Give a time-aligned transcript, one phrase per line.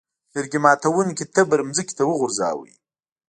[0.33, 2.67] لرګي ماتوونکي تبر ځمکې ته وغورځاوه.